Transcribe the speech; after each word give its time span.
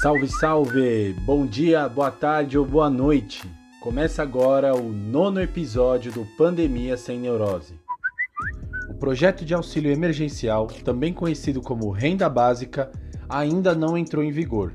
Salve, 0.00 0.28
salve! 0.28 1.14
Bom 1.26 1.44
dia, 1.44 1.86
boa 1.86 2.10
tarde 2.10 2.56
ou 2.56 2.64
boa 2.64 2.88
noite. 2.88 3.46
Começa 3.82 4.22
agora 4.22 4.74
o 4.74 4.90
nono 4.90 5.42
episódio 5.42 6.10
do 6.10 6.24
Pandemia 6.38 6.96
Sem 6.96 7.20
Neurose. 7.20 7.74
O 8.88 8.94
projeto 8.94 9.44
de 9.44 9.52
auxílio 9.52 9.92
emergencial, 9.92 10.68
também 10.68 11.12
conhecido 11.12 11.60
como 11.60 11.90
Renda 11.90 12.30
Básica, 12.30 12.90
ainda 13.28 13.74
não 13.74 13.94
entrou 13.94 14.24
em 14.24 14.30
vigor. 14.30 14.72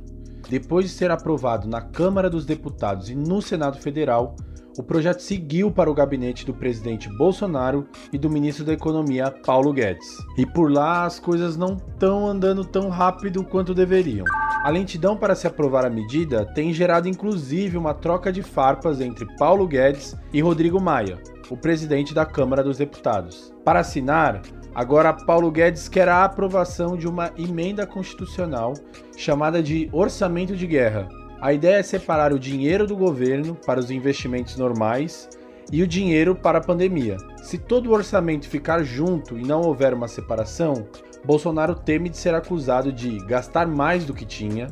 Depois 0.48 0.86
de 0.86 0.92
ser 0.92 1.10
aprovado 1.10 1.68
na 1.68 1.82
Câmara 1.82 2.30
dos 2.30 2.46
Deputados 2.46 3.10
e 3.10 3.16
no 3.16 3.42
Senado 3.42 3.80
Federal, 3.80 4.36
o 4.78 4.84
projeto 4.84 5.22
seguiu 5.22 5.72
para 5.72 5.90
o 5.90 5.96
gabinete 5.96 6.46
do 6.46 6.54
presidente 6.54 7.10
Bolsonaro 7.18 7.88
e 8.14 8.18
do 8.20 8.30
ministro 8.30 8.64
da 8.64 8.74
Economia 8.74 9.32
Paulo 9.32 9.74
Guedes. 9.74 10.18
E 10.38 10.46
por 10.46 10.72
lá 10.72 11.04
as 11.04 11.20
coisas 11.20 11.58
não 11.58 11.78
estão 11.78 12.28
andando 12.28 12.64
tão 12.64 12.90
rápido 12.90 13.44
quanto 13.44 13.74
deveriam. 13.74 14.26
A 14.66 14.70
lentidão 14.72 15.16
para 15.16 15.36
se 15.36 15.46
aprovar 15.46 15.86
a 15.86 15.92
medida 15.92 16.44
tem 16.44 16.74
gerado 16.74 17.08
inclusive 17.08 17.78
uma 17.78 17.94
troca 17.94 18.32
de 18.32 18.42
farpas 18.42 19.00
entre 19.00 19.24
Paulo 19.38 19.68
Guedes 19.68 20.18
e 20.34 20.42
Rodrigo 20.42 20.82
Maia, 20.82 21.20
o 21.52 21.56
presidente 21.56 22.16
da 22.16 22.26
Câmara 22.26 22.64
dos 22.64 22.80
Deputados. 22.80 23.54
Para 23.64 23.82
assinar, 23.82 24.42
agora 24.74 25.14
Paulo 25.14 25.52
Guedes 25.52 25.88
quer 25.88 26.10
a 26.10 26.26
aprovação 26.26 26.98
de 26.98 27.08
uma 27.08 27.32
emenda 27.38 27.86
constitucional 27.86 28.74
chamada 29.16 29.62
de 29.62 29.88
Orçamento 29.94 30.56
de 30.56 30.66
Guerra, 30.66 31.08
a 31.40 31.54
ideia 31.54 31.76
é 31.76 31.84
separar 31.84 32.34
o 32.34 32.40
dinheiro 32.40 32.88
do 32.88 32.96
governo 32.96 33.54
para 33.68 33.80
os 33.80 33.92
investimentos 33.92 34.58
normais 34.58 35.30
e 35.72 35.84
o 35.84 35.88
dinheiro 35.88 36.34
para 36.34 36.58
a 36.58 36.64
pandemia. 36.64 37.18
Se 37.44 37.60
todo 37.60 37.92
o 37.92 37.94
orçamento 37.94 38.50
ficar 38.50 38.82
junto 38.82 39.38
e 39.38 39.44
não 39.44 39.62
houver 39.62 39.94
uma 39.94 40.08
separação, 40.08 40.88
Bolsonaro 41.26 41.76
teme 41.76 42.10
de 42.10 42.18
ser 42.18 42.36
acusado 42.36 42.92
de 42.92 43.18
gastar 43.26 43.68
mais 43.68 44.06
do 44.06 44.14
que 44.14 44.26
tinha, 44.26 44.68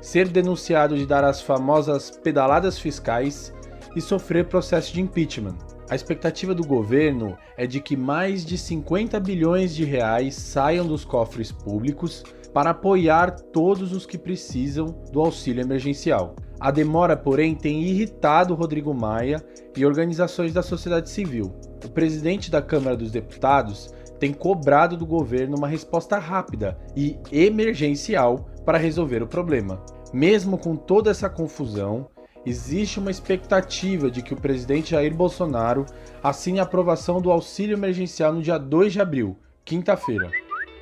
ser 0.00 0.28
denunciado 0.28 0.96
de 0.96 1.04
dar 1.04 1.24
as 1.24 1.42
famosas 1.42 2.10
pedaladas 2.10 2.78
fiscais 2.78 3.52
e 3.94 4.00
sofrer 4.00 4.46
processo 4.46 4.92
de 4.92 5.00
impeachment. 5.00 5.56
A 5.90 5.94
expectativa 5.94 6.54
do 6.54 6.66
governo 6.66 7.36
é 7.56 7.66
de 7.66 7.80
que 7.80 7.96
mais 7.96 8.44
de 8.44 8.56
50 8.56 9.18
bilhões 9.20 9.74
de 9.74 9.84
reais 9.84 10.34
saiam 10.34 10.86
dos 10.86 11.04
cofres 11.04 11.50
públicos 11.50 12.22
para 12.52 12.70
apoiar 12.70 13.32
todos 13.32 13.92
os 13.92 14.06
que 14.06 14.16
precisam 14.16 14.86
do 15.12 15.20
auxílio 15.20 15.62
emergencial. 15.62 16.34
A 16.58 16.70
demora, 16.70 17.16
porém, 17.16 17.54
tem 17.54 17.82
irritado 17.82 18.54
Rodrigo 18.54 18.94
Maia 18.94 19.44
e 19.76 19.84
organizações 19.84 20.54
da 20.54 20.62
sociedade 20.62 21.10
civil. 21.10 21.54
O 21.84 21.88
presidente 21.90 22.50
da 22.50 22.62
Câmara 22.62 22.96
dos 22.96 23.10
Deputados 23.10 23.92
tem 24.18 24.32
cobrado 24.32 24.96
do 24.96 25.06
governo 25.06 25.56
uma 25.56 25.68
resposta 25.68 26.18
rápida 26.18 26.78
e 26.96 27.18
emergencial 27.30 28.48
para 28.64 28.78
resolver 28.78 29.22
o 29.22 29.26
problema. 29.26 29.82
Mesmo 30.12 30.56
com 30.56 30.76
toda 30.76 31.10
essa 31.10 31.28
confusão, 31.28 32.08
existe 32.44 32.98
uma 32.98 33.10
expectativa 33.10 34.10
de 34.10 34.22
que 34.22 34.32
o 34.32 34.40
presidente 34.40 34.90
Jair 34.90 35.14
Bolsonaro 35.14 35.84
assine 36.22 36.60
a 36.60 36.62
aprovação 36.62 37.20
do 37.20 37.30
auxílio 37.30 37.76
emergencial 37.76 38.32
no 38.32 38.42
dia 38.42 38.58
2 38.58 38.92
de 38.92 39.00
abril, 39.00 39.36
quinta-feira. 39.64 40.30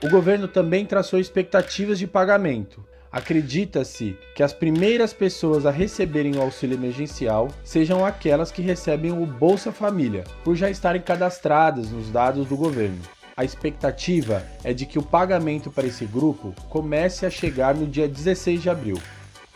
O 0.03 0.11
governo 0.11 0.47
também 0.47 0.85
traçou 0.85 1.19
expectativas 1.19 1.99
de 1.99 2.07
pagamento. 2.07 2.85
Acredita-se 3.11 4.19
que 4.35 4.43
as 4.43 4.53
primeiras 4.53 5.13
pessoas 5.13 5.65
a 5.65 5.71
receberem 5.71 6.37
o 6.37 6.43
auxílio 6.43 6.77
emergencial 6.77 7.49
sejam 7.63 8.05
aquelas 8.05 8.51
que 8.51 8.61
recebem 8.61 9.13
o 9.13 9.25
Bolsa 9.25 9.71
Família, 9.71 10.25
por 10.43 10.57
já 10.57 10.69
estarem 10.69 11.01
cadastradas 11.01 11.91
nos 11.91 12.11
dados 12.11 12.47
do 12.49 12.57
governo. 12.57 13.01
A 13.37 13.45
expectativa 13.45 14.45
é 14.63 14.73
de 14.73 14.87
que 14.87 14.99
o 14.99 15.03
pagamento 15.03 15.71
para 15.71 15.87
esse 15.87 16.05
grupo 16.05 16.55
comece 16.69 17.27
a 17.27 17.31
chegar 17.31 17.75
no 17.75 17.87
dia 17.87 18.09
16 18.09 18.63
de 18.63 18.71
abril. 18.71 18.99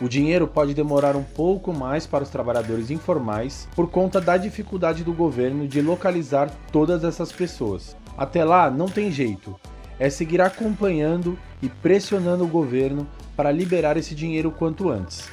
O 0.01 0.09
dinheiro 0.09 0.47
pode 0.47 0.75
demorar 0.75 1.17
um 1.17 1.25
pouco 1.25 1.73
mais 1.73 2.07
para 2.07 2.25
os 2.25 2.31
trabalhadores 2.31 2.91
informais 2.91 3.69
por 3.75 3.91
conta 3.91 4.21
da 4.21 4.37
dificuldade 4.37 5.05
do 5.05 5.13
governo 5.13 5.67
de 5.67 5.81
localizar 5.81 6.51
todas 6.73 7.05
essas 7.05 7.33
pessoas. 7.33 7.97
Até 8.17 8.45
lá, 8.45 8.71
não 8.71 8.87
tem 8.87 9.11
jeito 9.11 9.59
é 9.99 10.09
seguir 10.09 10.41
acompanhando 10.41 11.39
e 11.61 11.69
pressionando 11.69 12.45
o 12.45 12.49
governo 12.49 13.07
para 13.37 13.51
liberar 13.51 13.97
esse 13.97 14.15
dinheiro 14.15 14.51
quanto 14.51 14.89
antes. 14.89 15.29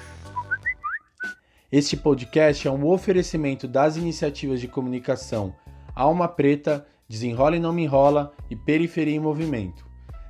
Este 1.71 1.95
podcast 1.95 2.67
é 2.67 2.71
um 2.71 2.85
oferecimento 2.87 3.67
das 3.67 3.97
iniciativas 3.97 4.59
de 4.59 4.67
comunicação 4.67 5.53
Alma 5.93 6.27
Preta, 6.27 6.85
Desenrola 7.07 7.55
e 7.55 7.59
Não 7.59 7.71
Me 7.71 7.83
Enrola 7.83 8.33
e 8.49 8.55
Periferia 8.55 9.15
em 9.15 9.19
Movimento. 9.19 9.85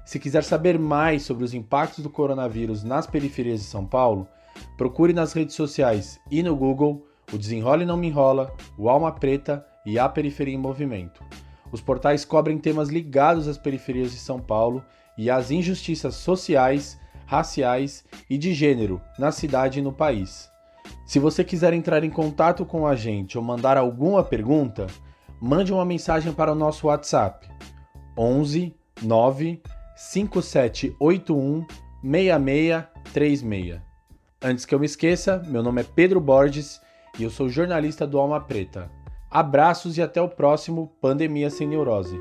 Se 0.05 0.19
quiser 0.19 0.43
saber 0.43 0.77
mais 0.77 1.23
sobre 1.23 1.45
os 1.45 1.53
impactos 1.53 2.03
do 2.03 2.09
coronavírus 2.09 2.83
nas 2.83 3.07
periferias 3.07 3.61
de 3.61 3.65
São 3.65 3.85
Paulo, 3.85 4.27
procure 4.77 5.13
nas 5.13 5.31
redes 5.31 5.55
sociais 5.55 6.19
e 6.29 6.43
no 6.43 6.55
Google 6.55 7.07
o 7.31 7.37
Desenrola 7.37 7.83
e 7.83 7.85
Não 7.85 7.97
Me 7.97 8.07
Enrola, 8.07 8.53
o 8.77 8.89
Alma 8.89 9.11
Preta 9.11 9.65
e 9.85 9.97
a 9.97 10.07
Periferia 10.09 10.53
em 10.53 10.59
Movimento. 10.59 11.23
Os 11.71 11.81
portais 11.81 12.25
cobrem 12.25 12.57
temas 12.57 12.89
ligados 12.89 13.47
às 13.47 13.57
periferias 13.57 14.11
de 14.11 14.17
São 14.17 14.39
Paulo 14.39 14.83
e 15.17 15.29
às 15.29 15.51
injustiças 15.51 16.15
sociais, 16.15 16.99
raciais 17.25 18.03
e 18.29 18.37
de 18.37 18.53
gênero 18.53 19.01
na 19.17 19.31
cidade 19.31 19.79
e 19.79 19.81
no 19.81 19.93
país. 19.93 20.49
Se 21.05 21.19
você 21.19 21.43
quiser 21.43 21.73
entrar 21.73 22.03
em 22.03 22.09
contato 22.09 22.65
com 22.65 22.85
a 22.85 22.95
gente 22.95 23.37
ou 23.37 23.43
mandar 23.43 23.77
alguma 23.77 24.23
pergunta, 24.23 24.87
mande 25.45 25.71
uma 25.71 25.85
mensagem 25.85 26.33
para 26.33 26.51
o 26.51 26.55
nosso 26.55 26.87
WhatsApp 26.87 27.47
11 28.17 28.73
9 29.03 29.61
5781 29.95 31.65
6636. 32.01 33.79
Antes 34.41 34.65
que 34.65 34.73
eu 34.73 34.79
me 34.79 34.87
esqueça, 34.87 35.43
meu 35.45 35.61
nome 35.61 35.81
é 35.81 35.83
Pedro 35.83 36.19
Borges 36.19 36.81
e 37.19 37.23
eu 37.23 37.29
sou 37.29 37.47
jornalista 37.47 38.07
do 38.07 38.17
Alma 38.17 38.41
Preta. 38.41 38.89
Abraços 39.29 39.99
e 39.99 40.01
até 40.01 40.19
o 40.19 40.27
próximo 40.27 40.91
Pandemia 40.99 41.51
Sem 41.51 41.67
Neurose. 41.67 42.19